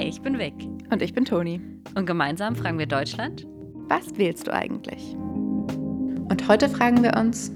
[0.00, 0.54] Hi, ich bin Vic.
[0.90, 1.60] Und ich bin Toni.
[1.94, 3.46] Und gemeinsam fragen wir Deutschland:
[3.86, 5.14] Was wählst du eigentlich?
[5.14, 7.52] Und heute fragen wir uns: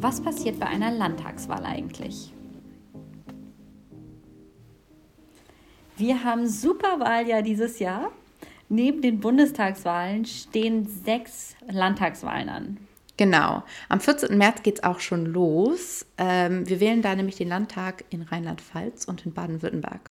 [0.00, 2.34] Was passiert bei einer Landtagswahl eigentlich?
[5.96, 8.10] Wir haben Superwahljahr dieses Jahr.
[8.68, 12.78] Neben den Bundestagswahlen stehen sechs Landtagswahlen an.
[13.16, 13.62] Genau.
[13.88, 14.36] Am 14.
[14.36, 16.04] März geht es auch schon los.
[16.18, 20.11] Ähm, wir wählen da nämlich den Landtag in Rheinland-Pfalz und in Baden-Württemberg.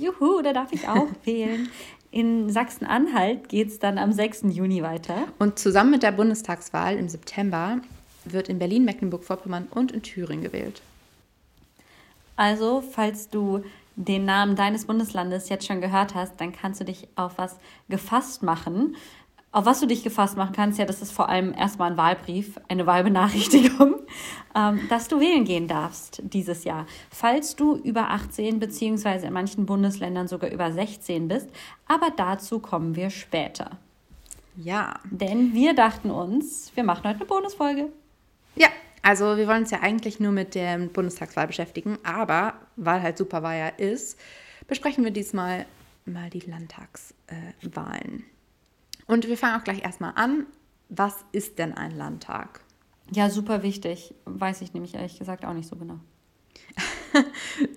[0.00, 1.68] Juhu, da darf ich auch wählen.
[2.10, 4.44] In Sachsen-Anhalt geht es dann am 6.
[4.48, 5.28] Juni weiter.
[5.38, 7.80] Und zusammen mit der Bundestagswahl im September
[8.24, 10.82] wird in Berlin, Mecklenburg-Vorpommern und in Thüringen gewählt.
[12.36, 13.62] Also, falls du
[13.96, 17.56] den Namen deines Bundeslandes jetzt schon gehört hast, dann kannst du dich auf was
[17.88, 18.96] gefasst machen.
[19.52, 22.60] Auf was du dich gefasst machen kannst, ja, das ist vor allem erstmal ein Wahlbrief,
[22.68, 23.96] eine Wahlbenachrichtigung,
[24.54, 26.86] ähm, dass du wählen gehen darfst dieses Jahr.
[27.10, 31.50] Falls du über 18 beziehungsweise in manchen Bundesländern sogar über 16 bist,
[31.88, 33.72] aber dazu kommen wir später.
[34.56, 35.00] Ja.
[35.10, 37.88] Denn wir dachten uns, wir machen heute eine Bonusfolge.
[38.54, 38.68] Ja,
[39.02, 43.72] also wir wollen uns ja eigentlich nur mit der Bundestagswahl beschäftigen, aber weil halt Superwahl
[43.78, 44.16] ist,
[44.68, 45.66] besprechen wir diesmal
[46.04, 48.24] mal die Landtagswahlen.
[49.10, 50.46] Und wir fangen auch gleich erstmal an.
[50.88, 52.60] Was ist denn ein Landtag?
[53.10, 54.14] Ja, super wichtig.
[54.24, 55.98] Weiß ich nämlich ehrlich gesagt auch nicht so genau.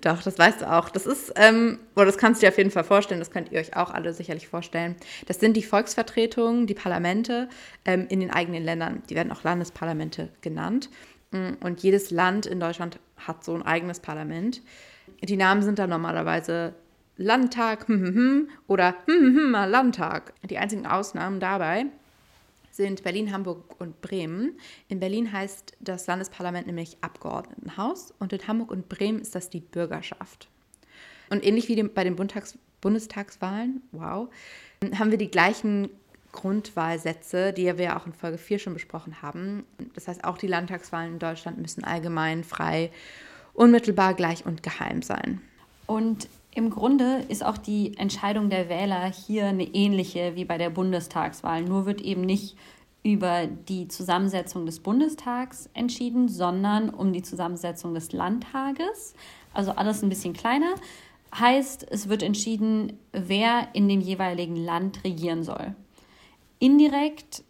[0.00, 0.88] Doch, das weißt du auch.
[0.90, 3.58] Das ist, ähm, oder das kannst du dir auf jeden Fall vorstellen, das könnt ihr
[3.58, 4.94] euch auch alle sicherlich vorstellen.
[5.26, 7.48] Das sind die Volksvertretungen, die Parlamente
[7.84, 9.02] ähm, in den eigenen Ländern.
[9.10, 10.88] Die werden auch Landesparlamente genannt.
[11.32, 14.62] Mm, und jedes Land in Deutschland hat so ein eigenes Parlament.
[15.20, 16.74] Die Namen sind dann normalerweise
[17.16, 20.32] Landtag hm, hm, hm, oder Landtag.
[20.48, 21.86] Die einzigen Ausnahmen dabei
[22.70, 24.58] sind Berlin, Hamburg und Bremen.
[24.88, 29.60] In Berlin heißt das Landesparlament nämlich Abgeordnetenhaus und in Hamburg und Bremen ist das die
[29.60, 30.48] Bürgerschaft.
[31.30, 34.28] Und ähnlich wie bei den Bundestags Bundestagswahlen, wow,
[34.98, 35.88] haben wir die gleichen
[36.32, 39.64] Grundwahlsätze, die wir auch in Folge 4 schon besprochen haben.
[39.94, 42.90] Das heißt, auch die Landtagswahlen in Deutschland müssen allgemein, frei,
[43.54, 45.40] unmittelbar, gleich und geheim sein.
[45.86, 50.70] Und im Grunde ist auch die Entscheidung der Wähler hier eine ähnliche wie bei der
[50.70, 51.62] Bundestagswahl.
[51.62, 52.56] Nur wird eben nicht
[53.02, 59.14] über die Zusammensetzung des Bundestags entschieden, sondern um die Zusammensetzung des Landtages.
[59.52, 60.74] Also alles ein bisschen kleiner.
[61.36, 65.74] Heißt, es wird entschieden, wer in dem jeweiligen Land regieren soll.
[66.60, 67.42] Indirekt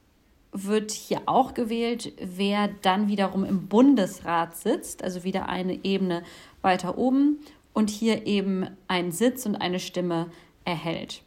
[0.51, 6.23] wird hier auch gewählt, wer dann wiederum im Bundesrat sitzt, also wieder eine Ebene
[6.63, 7.41] weiter oben
[7.75, 10.31] und hier eben einen Sitz und eine Stimme
[10.65, 11.21] erhält.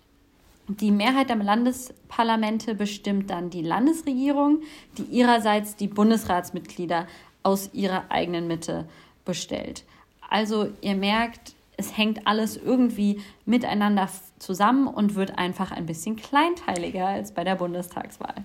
[0.68, 4.62] Die Mehrheit der Landesparlamente bestimmt dann die Landesregierung,
[4.98, 7.08] die ihrerseits die Bundesratsmitglieder
[7.44, 8.90] aus ihrer eigenen Mitte
[9.24, 9.86] bestellt.
[10.30, 14.10] Also ihr merkt, es hängt alles irgendwie miteinander
[14.40, 18.44] zusammen und wird einfach ein bisschen kleinteiliger als bei der Bundestagswahl.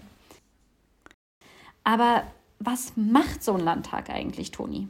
[1.83, 2.25] Aber
[2.61, 4.87] was macht so ein Landtag eigentlich, Toni?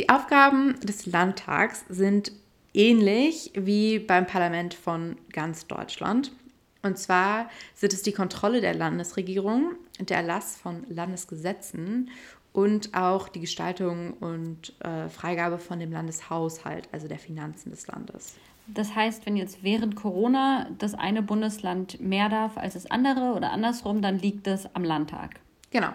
[0.00, 2.32] Die Aufgaben des Landtags sind
[2.72, 6.32] ähnlich wie beim Parlament von ganz Deutschland.
[6.80, 12.08] Und zwar sind es die Kontrolle der Landesregierung, der Erlass von Landesgesetzen
[12.54, 18.36] und auch die Gestaltung und äh, Freigabe von dem Landeshaushalt, also der Finanzen des Landes.
[18.68, 23.52] Das heißt, wenn jetzt während Corona das eine Bundesland mehr darf als das andere oder
[23.52, 25.40] andersrum, dann liegt es am Landtag.
[25.70, 25.90] Genau.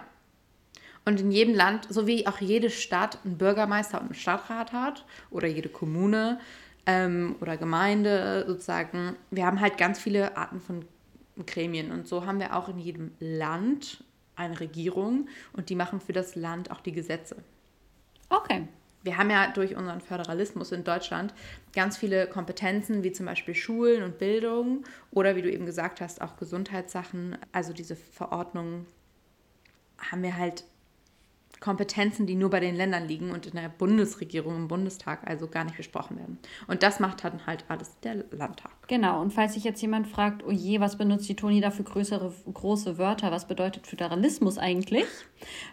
[1.06, 5.06] Und in jedem Land, so wie auch jede Stadt einen Bürgermeister und einen Stadtrat hat
[5.30, 6.40] oder jede Kommune
[6.88, 10.86] ähm, oder Gemeinde sozusagen, wir haben halt ganz viele Arten von
[11.46, 11.92] Gremien.
[11.92, 14.04] Und so haben wir auch in jedem Land
[14.36, 17.38] eine Regierung und die machen für das Land auch die Gesetze.
[18.30, 18.68] Okay.
[19.04, 21.32] Wir haben ja durch unseren Föderalismus in Deutschland
[21.76, 26.22] ganz viele Kompetenzen, wie zum Beispiel Schulen und Bildung oder wie du eben gesagt hast,
[26.22, 27.38] auch Gesundheitssachen.
[27.52, 28.88] Also diese Verordnungen
[30.00, 30.64] haben wir halt
[31.60, 35.64] Kompetenzen, die nur bei den Ländern liegen und in der Bundesregierung, im Bundestag also gar
[35.64, 36.38] nicht besprochen werden.
[36.68, 38.72] Und das macht dann halt alles der Landtag.
[38.88, 41.84] Genau, und falls sich jetzt jemand fragt, oh je, was benutzt die Toni da für
[41.84, 45.06] größere, große Wörter, was bedeutet Föderalismus eigentlich?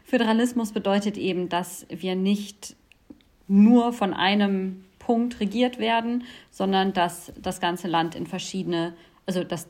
[0.04, 2.76] Föderalismus bedeutet eben, dass wir nicht
[3.48, 8.94] nur von einem Punkt regiert werden, sondern dass das ganze Land in verschiedene,
[9.26, 9.68] also dass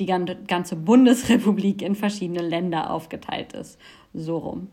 [0.00, 3.78] die ganze Bundesrepublik in verschiedene Länder aufgeteilt ist.
[4.12, 4.68] So rum.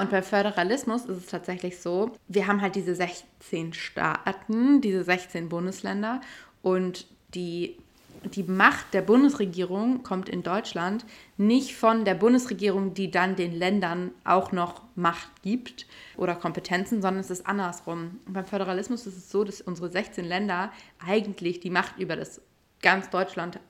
[0.00, 5.48] Und bei Föderalismus ist es tatsächlich so, wir haben halt diese 16 Staaten, diese 16
[5.48, 6.20] Bundesländer
[6.62, 7.76] und die
[8.24, 11.04] die Macht der Bundesregierung kommt in Deutschland
[11.36, 15.86] nicht von der Bundesregierung, die dann den Ländern auch noch Macht gibt
[16.16, 18.18] oder Kompetenzen, sondern es ist andersrum.
[18.26, 20.72] Und beim Föderalismus ist es so, dass unsere 16 Länder
[21.04, 22.40] eigentlich die Macht über das
[22.82, 23.60] ganz Deutschland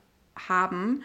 [0.47, 1.03] haben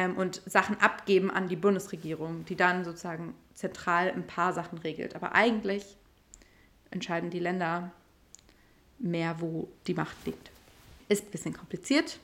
[0.00, 5.14] ähm, und Sachen abgeben an die Bundesregierung, die dann sozusagen zentral ein paar Sachen regelt.
[5.14, 5.96] Aber eigentlich
[6.90, 7.92] entscheiden die Länder
[8.98, 10.50] mehr, wo die Macht liegt.
[11.08, 12.18] Ist ein bisschen kompliziert.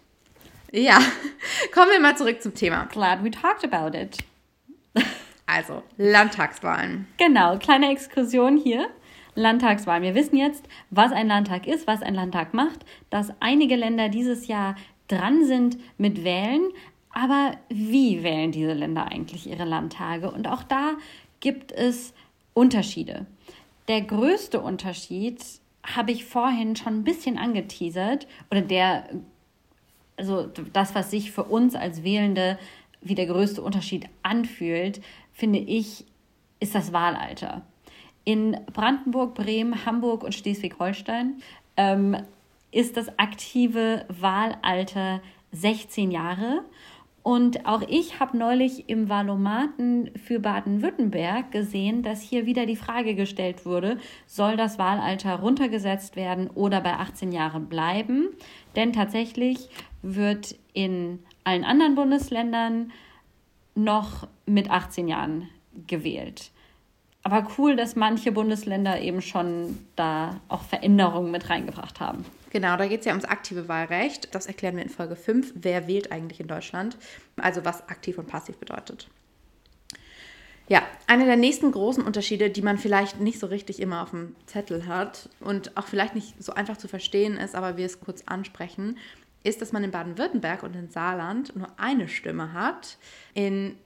[0.72, 0.98] Ja,
[1.72, 2.86] kommen wir mal zurück zum Thema.
[2.86, 4.18] Glad we talked about it.
[5.48, 7.06] Also, Landtagswahlen.
[7.18, 8.88] Genau, kleine Exkursion hier.
[9.36, 10.02] Landtagswahlen.
[10.02, 14.48] Wir wissen jetzt, was ein Landtag ist, was ein Landtag macht, dass einige Länder dieses
[14.48, 14.74] Jahr
[15.06, 16.72] dran sind mit Wählen.
[17.16, 20.30] Aber wie wählen diese Länder eigentlich ihre Landtage?
[20.30, 20.98] Und auch da
[21.40, 22.12] gibt es
[22.52, 23.24] Unterschiede.
[23.88, 25.42] Der größte Unterschied
[25.82, 29.08] habe ich vorhin schon ein bisschen angeteasert oder der,
[30.18, 32.58] also das, was sich für uns als Wählende
[33.00, 35.00] wie der größte Unterschied anfühlt,
[35.32, 36.04] finde ich,
[36.60, 37.62] ist das Wahlalter.
[38.24, 41.40] In Brandenburg, Bremen, Hamburg und Schleswig-Holstein
[41.78, 42.18] ähm,
[42.72, 45.22] ist das aktive Wahlalter
[45.52, 46.62] 16 Jahre
[47.26, 53.16] und auch ich habe neulich im Wahlomaten für Baden-Württemberg gesehen, dass hier wieder die Frage
[53.16, 58.28] gestellt wurde, soll das Wahlalter runtergesetzt werden oder bei 18 Jahren bleiben?
[58.76, 59.68] Denn tatsächlich
[60.02, 62.92] wird in allen anderen Bundesländern
[63.74, 65.48] noch mit 18 Jahren
[65.88, 66.52] gewählt.
[67.24, 72.24] Aber cool, dass manche Bundesländer eben schon da auch Veränderungen mit reingebracht haben.
[72.56, 74.34] Genau, da geht es ja ums aktive Wahlrecht.
[74.34, 75.52] Das erklären wir in Folge 5.
[75.56, 76.96] Wer wählt eigentlich in Deutschland?
[77.36, 79.10] Also was aktiv und passiv bedeutet.
[80.66, 84.34] Ja, einer der nächsten großen Unterschiede, die man vielleicht nicht so richtig immer auf dem
[84.46, 88.22] Zettel hat und auch vielleicht nicht so einfach zu verstehen ist, aber wir es kurz
[88.24, 88.96] ansprechen,
[89.44, 92.96] ist, dass man in Baden-Württemberg und in Saarland nur eine Stimme hat,
[93.34, 93.76] in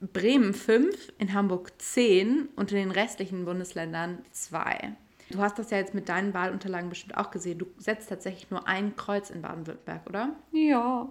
[0.00, 4.96] Bremen fünf, in Hamburg zehn und in den restlichen Bundesländern zwei.
[5.30, 7.58] Du hast das ja jetzt mit deinen Wahlunterlagen bestimmt auch gesehen.
[7.58, 10.36] Du setzt tatsächlich nur ein Kreuz in Baden-Württemberg, oder?
[10.52, 11.08] Ja.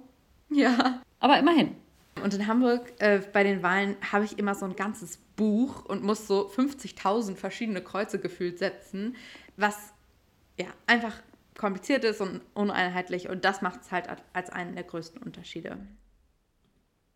[0.49, 1.01] Ja.
[1.19, 1.75] Aber immerhin.
[2.23, 6.03] Und in Hamburg äh, bei den Wahlen habe ich immer so ein ganzes Buch und
[6.03, 9.15] muss so 50.000 verschiedene Kreuze gefühlt setzen,
[9.57, 9.93] was
[10.59, 11.15] ja einfach
[11.57, 13.29] kompliziert ist und uneinheitlich.
[13.29, 15.77] Und das macht es halt als einen der größten Unterschiede.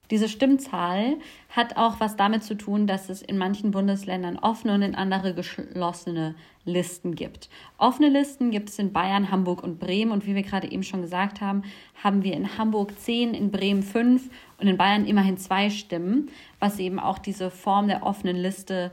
[0.10, 1.18] Diese Stimmzahl
[1.50, 5.34] hat auch was damit zu tun, dass es in manchen Bundesländern offene und in andere
[5.34, 7.50] geschlossene Listen gibt.
[7.78, 11.02] Offene Listen gibt es in Bayern, Hamburg und Bremen und wie wir gerade eben schon
[11.02, 11.64] gesagt haben,
[12.04, 16.80] haben wir in Hamburg zehn, in Bremen fünf und in Bayern immerhin zwei Stimmen, was
[16.80, 18.92] eben auch diese Form der offenen Liste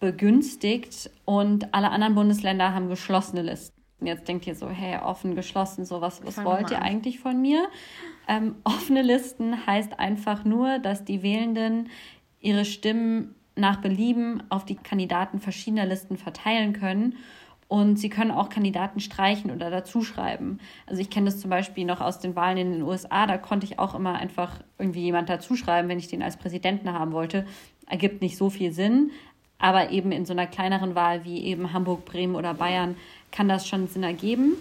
[0.00, 3.80] begünstigt und alle anderen Bundesländer haben geschlossene Listen.
[4.02, 7.68] Jetzt denkt ihr so, hey, offen, geschlossen, so was, was wollt ihr eigentlich von mir?
[8.30, 11.88] Ähm, offene Listen heißt einfach nur, dass die Wählenden
[12.38, 17.16] ihre Stimmen nach Belieben auf die Kandidaten verschiedener Listen verteilen können.
[17.66, 20.60] Und sie können auch Kandidaten streichen oder dazuschreiben.
[20.86, 23.26] Also ich kenne das zum Beispiel noch aus den Wahlen in den USA.
[23.26, 27.10] Da konnte ich auch immer einfach irgendwie jemand dazuschreiben, wenn ich den als Präsidenten haben
[27.10, 27.46] wollte.
[27.88, 29.10] Ergibt nicht so viel Sinn.
[29.58, 32.96] Aber eben in so einer kleineren Wahl wie eben Hamburg, Bremen oder Bayern
[33.32, 34.54] kann das schon Sinn ergeben.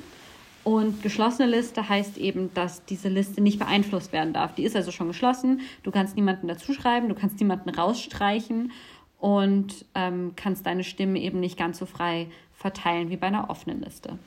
[0.64, 4.54] Und geschlossene Liste heißt eben, dass diese Liste nicht beeinflusst werden darf.
[4.56, 5.62] Die ist also schon geschlossen.
[5.84, 8.72] Du kannst niemanden dazuschreiben, du kannst niemanden rausstreichen
[9.20, 13.82] und ähm, kannst deine Stimme eben nicht ganz so frei verteilen wie bei einer offenen
[13.82, 14.20] Liste.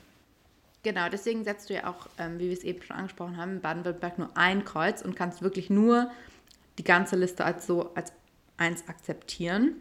[0.82, 3.61] Genau, deswegen setzt du ja auch, ähm, wie wir es eben schon angesprochen haben, in
[3.61, 6.11] Baden-Württemberg nur ein Kreuz und kannst wirklich nur
[6.78, 8.12] die ganze Liste als so als
[8.57, 9.76] eins akzeptieren.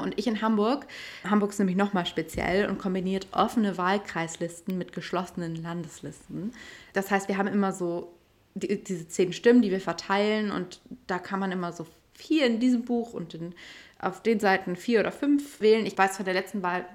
[0.00, 0.86] Und ich in Hamburg,
[1.28, 6.52] Hamburg ist nämlich nochmal speziell und kombiniert offene Wahlkreislisten mit geschlossenen Landeslisten.
[6.92, 8.12] Das heißt, wir haben immer so
[8.54, 12.60] die, diese zehn Stimmen, die wir verteilen und da kann man immer so vier in
[12.60, 13.54] diesem Buch und in,
[13.98, 15.86] auf den Seiten vier oder fünf wählen.
[15.86, 16.86] Ich weiß von der letzten Wahl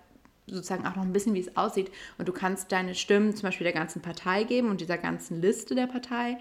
[0.47, 1.91] sozusagen auch noch ein bisschen, wie es aussieht.
[2.17, 5.75] Und du kannst deine Stimmen zum Beispiel der ganzen Partei geben und dieser ganzen Liste
[5.75, 6.37] der Partei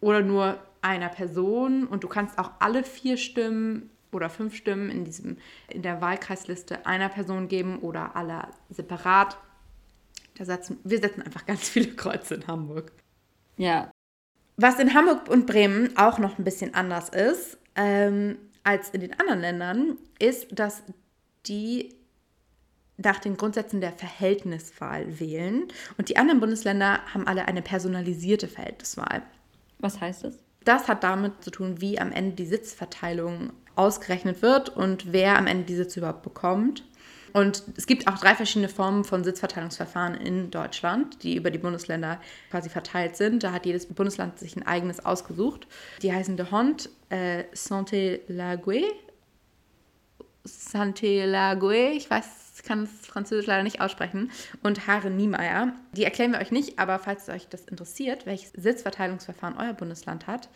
[0.00, 5.04] oder nur einer Person und du kannst auch alle vier Stimmen oder fünf Stimmen in,
[5.04, 5.38] diesem,
[5.68, 9.36] in der Wahlkreisliste einer Person geben oder aller separat.
[10.36, 12.92] Da setzen, wir setzen einfach ganz viele Kreuze in Hamburg.
[13.56, 13.90] Ja.
[14.56, 19.18] Was in Hamburg und Bremen auch noch ein bisschen anders ist ähm, als in den
[19.18, 20.82] anderen Ländern, ist, dass
[21.46, 21.94] die
[22.98, 25.64] nach den Grundsätzen der Verhältniswahl wählen
[25.98, 29.22] und die anderen Bundesländer haben alle eine personalisierte Verhältniswahl.
[29.78, 30.38] Was heißt das?
[30.64, 35.46] Das hat damit zu tun, wie am Ende die Sitzverteilung ausgerechnet wird und wer am
[35.46, 36.84] Ende die Sitze überhaupt bekommt.
[37.32, 42.20] Und es gibt auch drei verschiedene Formen von Sitzverteilungsverfahren in Deutschland, die über die Bundesländer
[42.50, 43.42] quasi verteilt sind.
[43.42, 45.66] Da hat jedes Bundesland sich ein eigenes ausgesucht.
[46.02, 48.84] Die heißen de Hond, äh, Santé-Lague,
[50.44, 54.30] Santé-Lague, ich weiß ich kann es französisch leider nicht aussprechen,
[54.62, 55.72] und Haare Niemeyer.
[55.96, 60.48] Die erklären wir euch nicht, aber falls euch das interessiert, welches Sitzverteilungsverfahren euer Bundesland hat,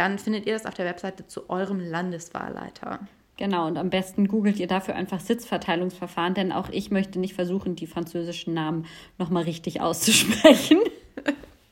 [0.00, 3.00] dann findet ihr das auf der Webseite zu eurem Landeswahlleiter.
[3.36, 7.76] Genau, und am besten googelt ihr dafür einfach Sitzverteilungsverfahren, denn auch ich möchte nicht versuchen,
[7.76, 8.86] die französischen Namen
[9.18, 10.78] nochmal richtig auszusprechen.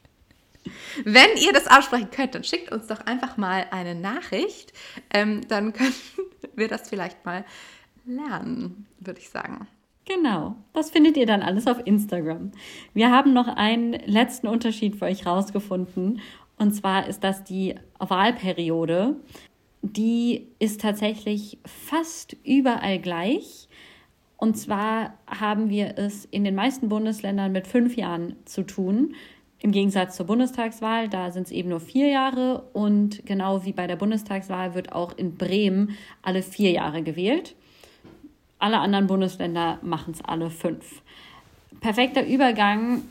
[1.05, 4.75] Wenn ihr das aussprechen könnt, dann schickt uns doch einfach mal eine Nachricht.
[5.09, 5.95] Ähm, dann können
[6.55, 7.47] wir das vielleicht mal
[8.05, 9.67] lernen, würde ich sagen.
[10.05, 12.53] Genau, das findet ihr dann alles auf Instagram.
[12.93, 16.21] Wir haben noch einen letzten Unterschied für euch rausgefunden.
[16.59, 19.17] Und zwar ist das die Wahlperiode.
[19.83, 23.69] Die ist tatsächlich fast überall gleich.
[24.37, 29.15] Und zwar haben wir es in den meisten Bundesländern mit fünf Jahren zu tun.
[29.61, 32.63] Im Gegensatz zur Bundestagswahl, da sind es eben nur vier Jahre.
[32.73, 37.57] Und genau wie bei der Bundestagswahl wird auch in Bremen alle vier Jahre gewählt.
[38.61, 41.03] Alle anderen Bundesländer machen es alle fünf.
[41.81, 43.03] Perfekter Übergang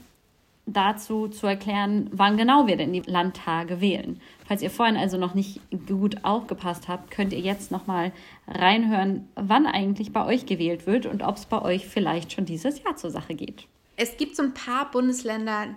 [0.68, 4.22] dazu zu erklären, wann genau wir denn die Landtage wählen.
[4.46, 8.12] Falls ihr vorhin also noch nicht gut aufgepasst habt, könnt ihr jetzt noch mal
[8.48, 12.84] reinhören, wann eigentlich bei euch gewählt wird und ob es bei euch vielleicht schon dieses
[12.84, 13.66] Jahr zur Sache geht.
[13.96, 15.70] Es gibt so ein paar Bundesländer,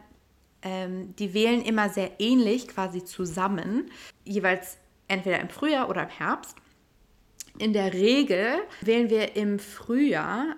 [0.62, 3.90] ähm, die wählen immer sehr ähnlich, quasi zusammen,
[4.24, 4.76] jeweils
[5.08, 6.56] entweder im Frühjahr oder im Herbst.
[7.58, 10.56] In der Regel wählen wir im Frühjahr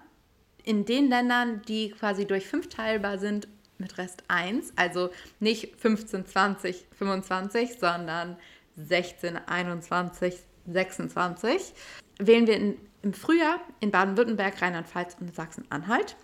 [0.65, 3.49] in den Ländern, die quasi durch fünf teilbar sind,
[3.83, 5.11] mit Rest 1, also
[5.41, 8.39] nicht 15, 20, 25, sondern
[8.77, 11.75] 16, 21, 26,
[12.19, 16.17] wählen wir in, im Frühjahr in Baden-Württemberg, Rheinland-Pfalz und Sachsen-Anhalt.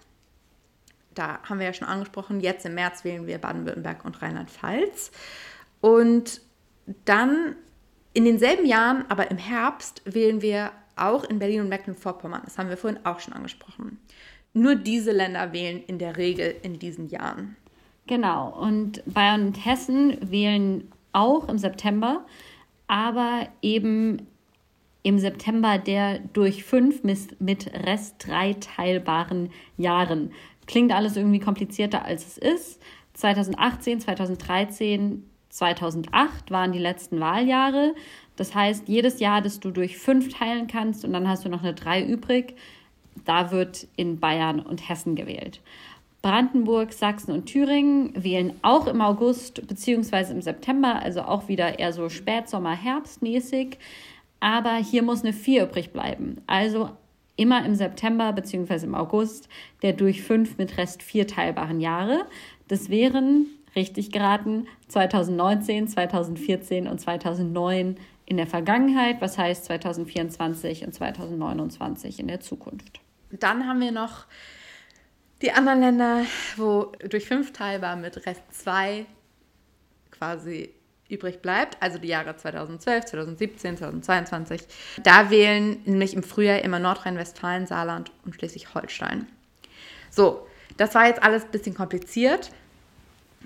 [1.15, 5.11] Da haben wir ja schon angesprochen, jetzt im März wählen wir Baden-Württemberg und Rheinland-Pfalz.
[5.81, 6.41] Und
[7.05, 7.57] dann
[8.15, 12.43] in denselben Jahren, aber im Herbst, wählen wir auch in Berlin und Mecklenburg-Vorpommern.
[12.45, 13.99] Das haben wir vorhin auch schon angesprochen.
[14.59, 17.57] Nur diese Länder wählen in der Regel in diesen Jahren.
[18.09, 18.49] Genau.
[18.61, 22.27] Und Bayern und Hessen wählen auch im September,
[22.89, 24.27] aber eben
[25.05, 30.33] im September der durch fünf mit Rest drei teilbaren Jahren.
[30.67, 32.83] Klingt alles irgendwie komplizierter, als es ist.
[33.15, 37.95] 2018, 2013 2008 waren die letzten Wahljahre.
[38.37, 41.63] Das heißt, jedes Jahr, das du durch fünf teilen kannst und dann hast du noch
[41.63, 42.55] eine drei übrig,
[43.25, 45.61] da wird in Bayern und Hessen gewählt.
[46.23, 50.33] Brandenburg, Sachsen und Thüringen wählen auch im August bzw.
[50.33, 53.79] im September, also auch wieder eher so Spätsommer, Herbstmäßig.
[54.41, 56.41] Aber hier muss eine 4 übrig bleiben.
[56.47, 56.91] Also
[57.37, 58.85] immer im September bzw.
[58.85, 59.49] im August
[59.83, 62.27] der durch fünf mit Rest vier teilbaren Jahre.
[62.67, 63.47] Das wären
[63.77, 67.97] richtig geraten, 2019, 2014 und 2009
[68.27, 73.01] in der Vergangenheit, was heißt 2024 und 2029 in der Zukunft.
[73.31, 74.25] Dann haben wir noch
[75.43, 76.23] die anderen Länder,
[76.57, 79.07] wo durch fünf teilbar mit Rest 2
[80.11, 80.75] quasi
[81.09, 84.63] übrig bleibt, also die Jahre 2012, 2017, 2022.
[85.03, 89.27] Da wählen nämlich im Frühjahr immer Nordrhein-Westfalen, Saarland und Schleswig-Holstein.
[90.11, 92.51] So, das war jetzt alles ein bisschen kompliziert.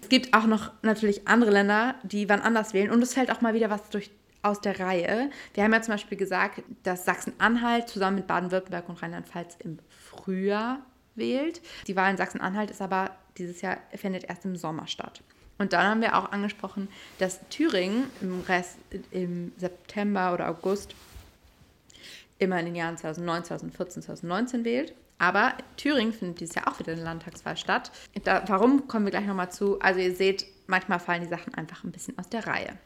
[0.01, 2.91] Es gibt auch noch natürlich andere Länder, die wann anders wählen.
[2.91, 4.11] Und es fällt auch mal wieder was durch,
[4.43, 5.31] aus der Reihe.
[5.55, 10.81] Wir haben ja zum Beispiel gesagt, dass Sachsen-Anhalt zusammen mit Baden-Württemberg und Rheinland-Pfalz im Frühjahr
[11.15, 11.61] wählt.
[11.87, 15.23] Die Wahl in Sachsen-Anhalt ist aber dieses Jahr findet erst im Sommer statt.
[15.59, 18.79] Und dann haben wir auch angesprochen, dass Thüringen im Rest
[19.11, 20.95] im September oder August
[22.39, 24.95] immer in den Jahren 2009, 2014, 2019 wählt.
[25.19, 27.93] Aber Thüringen findet dieses Jahr auch wieder eine Landtagswahl statt.
[28.25, 29.81] Da, warum kommen wir gleich nochmal zu?
[29.81, 32.77] Also ihr seht, manchmal fallen die Sachen einfach ein bisschen aus der Reihe.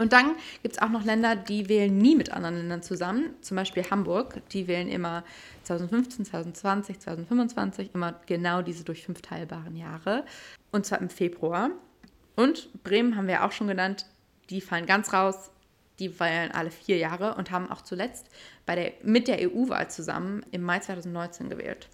[0.00, 3.34] Und dann gibt es auch noch Länder, die wählen nie mit anderen Ländern zusammen.
[3.42, 5.24] Zum Beispiel Hamburg, die wählen immer
[5.64, 10.24] 2015, 2020, 2025, immer genau diese durch fünf teilbaren Jahre.
[10.72, 11.70] Und zwar im Februar.
[12.34, 14.06] Und Bremen haben wir auch schon genannt,
[14.48, 15.50] die fallen ganz raus
[16.00, 18.30] die wählen alle vier Jahre und haben auch zuletzt
[18.66, 21.88] bei der, mit der EU-Wahl zusammen im Mai 2019 gewählt.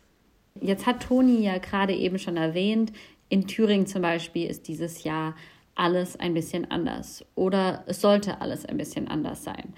[0.61, 2.93] Jetzt hat Toni ja gerade eben schon erwähnt,
[3.29, 5.35] in Thüringen zum Beispiel ist dieses Jahr
[5.77, 9.75] alles ein bisschen anders oder es sollte alles ein bisschen anders sein.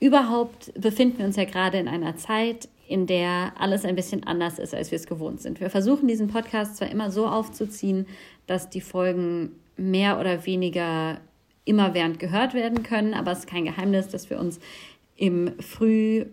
[0.00, 4.58] Überhaupt befinden wir uns ja gerade in einer Zeit, in der alles ein bisschen anders
[4.58, 5.60] ist, als wir es gewohnt sind.
[5.60, 8.06] Wir versuchen diesen Podcast zwar immer so aufzuziehen,
[8.46, 11.20] dass die Folgen mehr oder weniger
[11.64, 14.60] immer während gehört werden können, aber es ist kein Geheimnis, dass wir uns
[15.16, 16.26] im Früh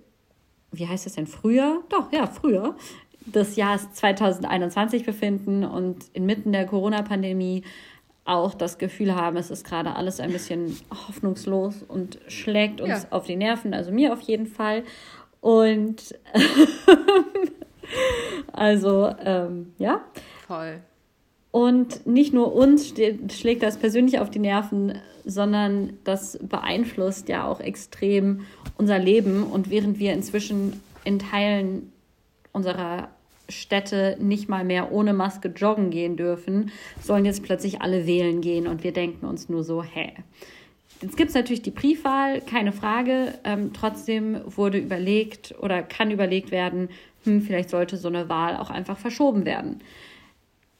[0.71, 2.75] wie heißt es denn, früher, doch, ja, früher,
[3.25, 7.63] des Jahres 2021 befinden und inmitten der Corona-Pandemie
[8.31, 13.07] auch das Gefühl haben, es ist gerade alles ein bisschen hoffnungslos und schlägt uns ja.
[13.09, 14.83] auf die Nerven, also mir auf jeden Fall.
[15.41, 16.15] Und
[18.53, 20.01] also, ähm, ja.
[20.47, 20.79] Voll.
[21.51, 22.93] Und nicht nur uns
[23.33, 28.45] schlägt das persönlich auf die Nerven, sondern das beeinflusst ja auch extrem
[28.77, 29.43] unser Leben.
[29.43, 31.91] Und während wir inzwischen in Teilen
[32.53, 33.09] unserer
[33.51, 38.67] Städte nicht mal mehr ohne Maske joggen gehen dürfen, sollen jetzt plötzlich alle wählen gehen
[38.67, 40.13] und wir denken uns nur so, hä.
[41.01, 43.33] Jetzt gibt es natürlich die Briefwahl, keine Frage.
[43.43, 46.89] Ähm, trotzdem wurde überlegt oder kann überlegt werden,
[47.23, 49.79] hm, vielleicht sollte so eine Wahl auch einfach verschoben werden.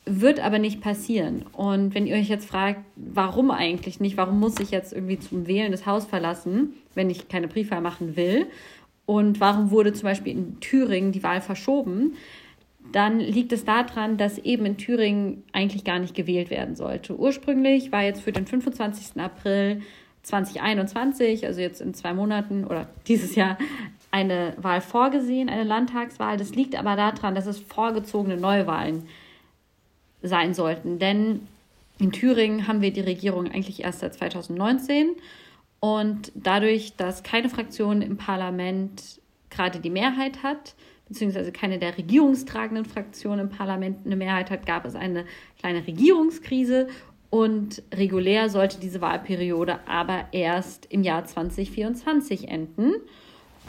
[0.06, 1.46] Wird aber nicht passieren.
[1.54, 5.48] Und wenn ihr euch jetzt fragt, warum eigentlich nicht, warum muss ich jetzt irgendwie zum
[5.48, 8.48] Wählen das Haus verlassen, wenn ich keine Briefwahl machen will?
[9.06, 12.14] Und warum wurde zum Beispiel in Thüringen die Wahl verschoben?
[12.92, 17.18] Dann liegt es daran, dass eben in Thüringen eigentlich gar nicht gewählt werden sollte.
[17.18, 19.22] Ursprünglich war jetzt für den 25.
[19.22, 19.82] April
[20.24, 23.58] 2021, also jetzt in zwei Monaten oder dieses Jahr,
[24.12, 26.38] eine Wahl vorgesehen, eine Landtagswahl.
[26.38, 29.08] Das liegt aber daran, dass es vorgezogene Neuwahlen
[30.22, 31.00] sein sollten.
[31.00, 31.48] Denn
[31.98, 35.12] in Thüringen haben wir die Regierung eigentlich erst seit 2019.
[35.80, 40.76] Und dadurch, dass keine Fraktion im Parlament gerade die Mehrheit hat,
[41.12, 45.26] beziehungsweise keine der regierungstragenden Fraktionen im Parlament eine Mehrheit hat, gab es eine
[45.60, 46.88] kleine Regierungskrise
[47.30, 52.94] und regulär sollte diese Wahlperiode aber erst im Jahr 2024 enden.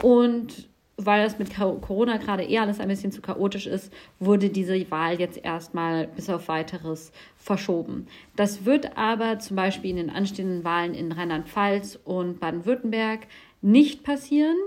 [0.01, 4.89] Und weil das mit Corona gerade eher alles ein bisschen zu chaotisch ist, wurde diese
[4.89, 8.07] Wahl jetzt erstmal bis auf weiteres verschoben.
[8.37, 13.27] Das wird aber zum Beispiel in den anstehenden Wahlen in Rheinland-Pfalz und Baden-Württemberg
[13.61, 14.57] nicht passieren,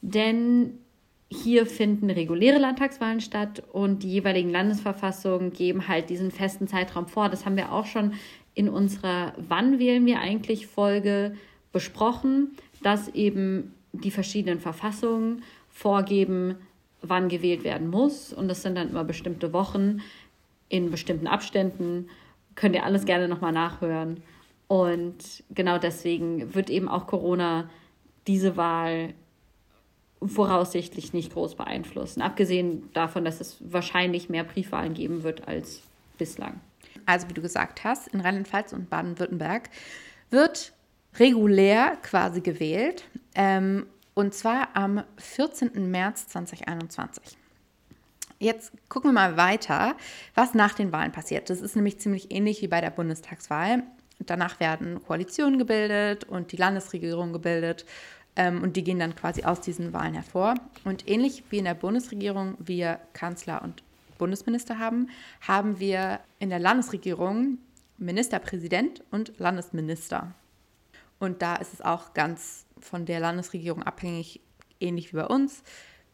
[0.00, 0.78] denn
[1.28, 7.28] hier finden reguläre Landtagswahlen statt und die jeweiligen Landesverfassungen geben halt diesen festen Zeitraum vor.
[7.28, 8.14] Das haben wir auch schon
[8.54, 11.36] in unserer Wann wählen wir eigentlich Folge
[11.72, 16.56] besprochen, dass eben die verschiedenen Verfassungen vorgeben,
[17.02, 18.32] wann gewählt werden muss.
[18.32, 20.00] Und das sind dann immer bestimmte Wochen
[20.68, 22.08] in bestimmten Abständen.
[22.54, 24.22] Könnt ihr alles gerne nochmal nachhören.
[24.68, 27.68] Und genau deswegen wird eben auch Corona
[28.26, 29.14] diese Wahl
[30.28, 32.22] voraussichtlich nicht groß beeinflussen.
[32.22, 35.82] Abgesehen davon, dass es wahrscheinlich mehr Briefwahlen geben wird als
[36.18, 36.60] bislang.
[37.04, 39.70] Also wie du gesagt hast, in Rheinland-Pfalz und Baden-Württemberg
[40.30, 40.72] wird
[41.18, 43.04] regulär quasi gewählt.
[43.34, 45.90] Ähm, und zwar am 14.
[45.90, 47.36] März 2021.
[48.38, 49.96] Jetzt gucken wir mal weiter,
[50.34, 51.48] was nach den Wahlen passiert.
[51.48, 53.82] Das ist nämlich ziemlich ähnlich wie bei der Bundestagswahl.
[54.18, 57.84] Danach werden Koalitionen gebildet und die Landesregierung gebildet.
[58.36, 60.54] Ähm, und die gehen dann quasi aus diesen Wahlen hervor.
[60.84, 63.82] Und ähnlich wie in der Bundesregierung wir Kanzler und
[64.18, 65.08] Bundesminister haben,
[65.40, 67.58] haben wir in der Landesregierung
[67.98, 70.34] Ministerpräsident und Landesminister.
[71.18, 74.40] Und da ist es auch ganz von der Landesregierung abhängig,
[74.80, 75.62] ähnlich wie bei uns,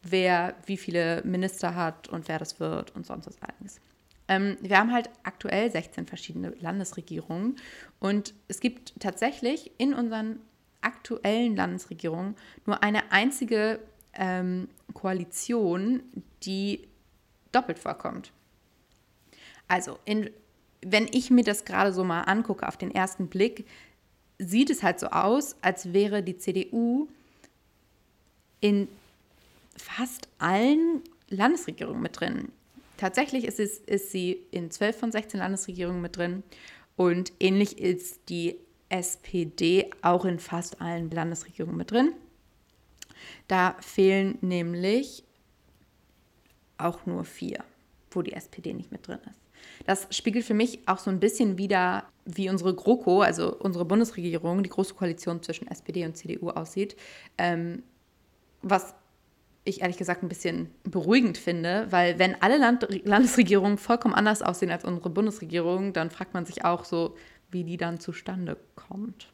[0.01, 3.81] wer wie viele Minister hat und wer das wird und sonst was alles.
[4.29, 7.57] Ähm, wir haben halt aktuell 16 verschiedene Landesregierungen
[7.99, 10.39] und es gibt tatsächlich in unseren
[10.83, 13.79] aktuellen Landesregierungen nur eine einzige
[14.13, 16.03] ähm, Koalition,
[16.43, 16.87] die
[17.51, 18.31] doppelt vorkommt.
[19.67, 20.29] Also, in,
[20.81, 23.65] wenn ich mir das gerade so mal angucke auf den ersten Blick,
[24.37, 27.07] sieht es halt so aus, als wäre die CDU
[28.59, 28.87] in
[29.77, 32.51] fast allen Landesregierungen mit drin.
[32.97, 36.43] Tatsächlich ist, es, ist sie in 12 von 16 Landesregierungen mit drin
[36.95, 38.55] und ähnlich ist die
[38.93, 42.13] SPD auch in fast allen Landesregierungen mit drin.
[43.47, 45.23] Da fehlen nämlich
[46.77, 47.63] auch nur vier,
[48.11, 49.39] wo die SPD nicht mit drin ist.
[49.87, 54.61] Das spiegelt für mich auch so ein bisschen wieder, wie unsere GroKo, also unsere Bundesregierung,
[54.61, 56.95] die große Koalition zwischen SPD und CDU aussieht.
[57.37, 57.81] Ähm,
[58.61, 58.93] was
[59.65, 64.71] ich ehrlich gesagt ein bisschen beruhigend finde, weil wenn alle Land Landesregierungen vollkommen anders aussehen
[64.71, 67.15] als unsere Bundesregierung, dann fragt man sich auch so,
[67.53, 69.27] wie die dann zustande kommt.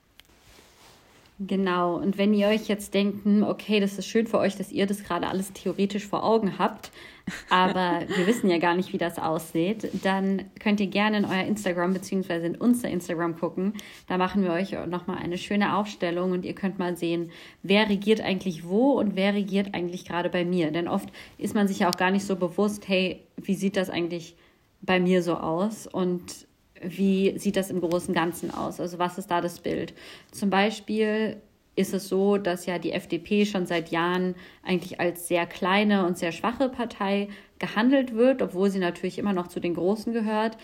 [1.41, 4.73] Genau, und wenn ihr euch jetzt denkt, hm, okay, das ist schön für euch, dass
[4.73, 6.91] ihr das gerade alles theoretisch vor Augen habt,
[7.49, 11.45] aber wir wissen ja gar nicht, wie das aussieht, dann könnt ihr gerne in euer
[11.45, 12.45] Instagram bzw.
[12.45, 13.71] in unser Instagram gucken.
[14.07, 17.31] Da machen wir euch nochmal eine schöne Aufstellung und ihr könnt mal sehen,
[17.63, 20.71] wer regiert eigentlich wo und wer regiert eigentlich gerade bei mir.
[20.71, 23.89] Denn oft ist man sich ja auch gar nicht so bewusst, hey, wie sieht das
[23.89, 24.35] eigentlich
[24.81, 25.87] bei mir so aus?
[25.87, 26.48] Und
[26.81, 28.79] wie sieht das im großen Ganzen aus?
[28.79, 29.93] Also was ist da das Bild?
[30.31, 31.37] Zum Beispiel
[31.75, 36.17] ist es so, dass ja die FDP schon seit Jahren eigentlich als sehr kleine und
[36.17, 40.57] sehr schwache Partei gehandelt wird, obwohl sie natürlich immer noch zu den Großen gehört.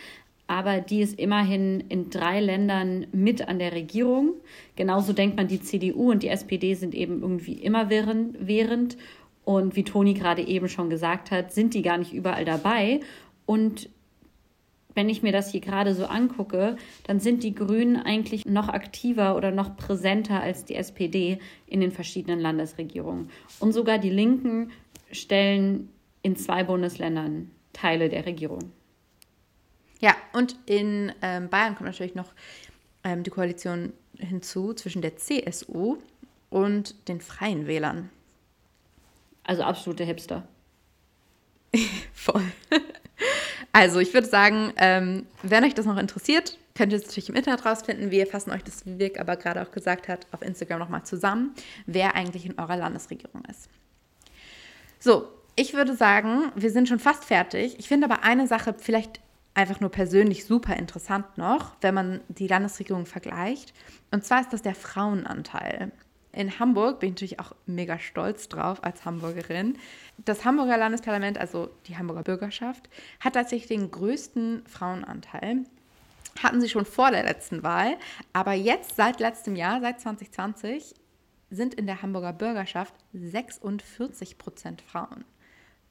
[0.47, 4.33] Aber die ist immerhin in drei Ländern mit an der Regierung.
[4.75, 8.97] Genauso denkt man, die CDU und die SPD sind eben irgendwie immer während.
[9.43, 12.99] Und wie Toni gerade eben schon gesagt hat, sind die gar nicht überall dabei.
[13.45, 13.89] Und
[14.95, 19.35] wenn ich mir das hier gerade so angucke, dann sind die Grünen eigentlich noch aktiver
[19.35, 23.29] oder noch präsenter als die SPD in den verschiedenen Landesregierungen.
[23.59, 24.71] Und sogar die Linken
[25.11, 25.89] stellen
[26.23, 28.71] in zwei Bundesländern Teile der Regierung.
[29.99, 32.33] Ja, und in ähm, Bayern kommt natürlich noch
[33.03, 35.97] ähm, die Koalition hinzu zwischen der CSU
[36.49, 38.09] und den Freien Wählern.
[39.43, 40.47] Also absolute Hipster.
[42.13, 42.43] Voll.
[43.75, 47.35] Also ich würde sagen, ähm, wenn euch das noch interessiert, könnt ihr es natürlich im
[47.35, 48.09] Internet rausfinden.
[48.09, 51.53] Wir fassen euch das, wie Vic aber gerade auch gesagt hat, auf Instagram nochmal zusammen,
[51.85, 53.67] wer eigentlich in eurer Landesregierung ist.
[55.01, 57.77] So, ich würde sagen, wir sind schon fast fertig.
[57.77, 59.19] Ich finde aber eine Sache vielleicht
[59.55, 63.73] einfach nur persönlich super interessant noch, wenn man die Landesregierung vergleicht.
[64.09, 65.91] Und zwar ist das der Frauenanteil.
[66.35, 69.77] In Hamburg bin ich natürlich auch mega stolz drauf als Hamburgerin.
[70.17, 72.89] Das Hamburger Landesparlament, also die Hamburger Bürgerschaft,
[73.21, 75.63] hat tatsächlich den größten Frauenanteil.
[76.43, 77.95] Hatten sie schon vor der letzten Wahl,
[78.33, 80.93] aber jetzt seit letztem Jahr, seit 2020,
[81.49, 85.23] sind in der Hamburger Bürgerschaft 46 Prozent Frauen.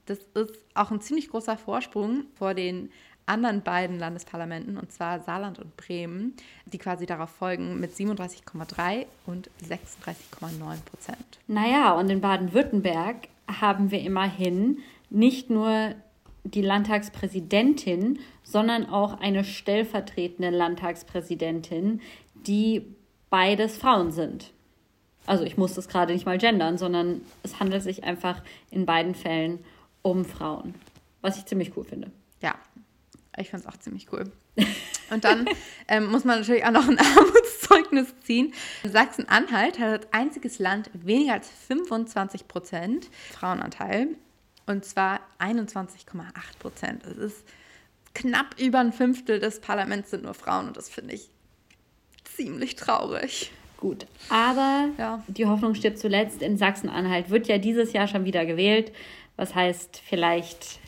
[0.05, 2.91] Das ist auch ein ziemlich großer Vorsprung vor den
[3.27, 6.35] anderen beiden Landesparlamenten, und zwar Saarland und Bremen,
[6.67, 11.39] die quasi darauf folgen mit 37,3 und 36,9 Prozent.
[11.47, 13.29] Naja, und in Baden-Württemberg
[13.61, 14.79] haben wir immerhin
[15.11, 15.95] nicht nur
[16.45, 22.01] die Landtagspräsidentin, sondern auch eine stellvertretende Landtagspräsidentin,
[22.35, 22.95] die
[23.31, 24.53] beides Frauen sind.
[25.27, 29.15] Also ich muss das gerade nicht mal gendern, sondern es handelt sich einfach in beiden
[29.15, 29.61] Fällen
[30.03, 30.75] um Frauen,
[31.23, 32.11] was ich ziemlich cool finde.
[32.43, 32.57] Ja,
[33.38, 34.31] ich fand es auch ziemlich cool.
[35.11, 35.47] Und dann
[35.88, 38.53] ähm, muss man natürlich auch noch ein Armutszeugnis ziehen.
[38.85, 44.09] Sachsen-Anhalt hat als einziges Land weniger als 25 Prozent Frauenanteil.
[44.66, 46.07] Und zwar 21,8
[46.59, 47.05] Prozent.
[47.05, 47.44] Das ist
[48.14, 50.68] knapp über ein Fünftel des Parlaments sind nur Frauen.
[50.68, 51.29] Und das finde ich
[52.25, 53.53] ziemlich traurig.
[53.77, 55.23] Gut, aber ja.
[55.27, 56.40] die Hoffnung stirbt zuletzt.
[56.40, 58.92] In Sachsen-Anhalt wird ja dieses Jahr schon wieder gewählt.
[59.37, 60.79] Was heißt, vielleicht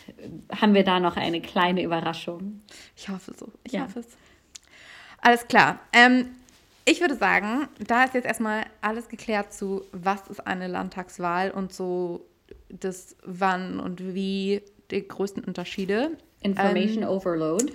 [0.54, 2.62] haben wir da noch eine kleine Überraschung.
[2.94, 3.50] Ich hoffe so.
[3.64, 3.82] Ich ja.
[3.82, 4.06] hoffe es.
[5.20, 5.80] Alles klar.
[5.92, 6.28] Ähm,
[6.84, 11.72] ich würde sagen, da ist jetzt erstmal alles geklärt zu, was ist eine Landtagswahl und
[11.72, 12.24] so
[12.68, 16.16] das wann und wie die größten Unterschiede.
[16.42, 17.72] Information ähm, Overload.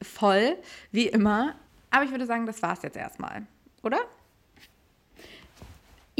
[0.00, 0.56] Voll,
[0.92, 1.56] wie immer.
[1.90, 3.46] Aber ich würde sagen, das war es jetzt erstmal,
[3.82, 3.98] oder?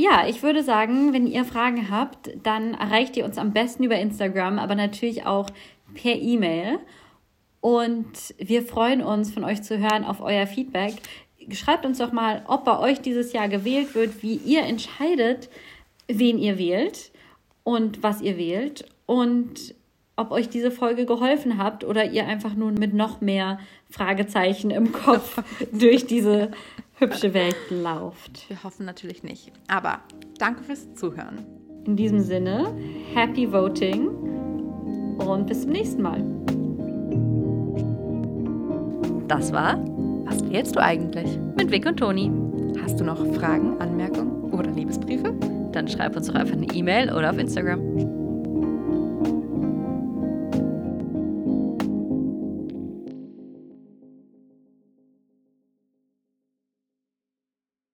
[0.00, 3.98] Ja, ich würde sagen, wenn ihr Fragen habt, dann erreicht ihr uns am besten über
[3.98, 5.50] Instagram, aber natürlich auch
[5.92, 6.78] per E-Mail.
[7.60, 10.94] Und wir freuen uns, von euch zu hören auf euer Feedback.
[11.52, 15.50] Schreibt uns doch mal, ob bei euch dieses Jahr gewählt wird, wie ihr entscheidet,
[16.08, 17.12] wen ihr wählt
[17.62, 19.74] und was ihr wählt und
[20.16, 23.58] ob euch diese Folge geholfen hat oder ihr einfach nur mit noch mehr
[23.90, 26.52] Fragezeichen im Kopf durch diese
[27.00, 28.48] hübsche Welt lauft.
[28.48, 29.50] Wir hoffen natürlich nicht.
[29.68, 30.00] Aber
[30.38, 31.38] danke fürs Zuhören.
[31.86, 32.72] In diesem Sinne,
[33.14, 34.08] happy voting
[35.18, 36.22] und bis zum nächsten Mal.
[39.26, 39.78] Das war
[40.26, 41.38] Was wählst du eigentlich?
[41.56, 42.30] Mit Vic und Toni.
[42.82, 45.34] Hast du noch Fragen, Anmerkungen oder Liebesbriefe?
[45.72, 48.19] Dann schreib uns doch einfach eine E-Mail oder auf Instagram.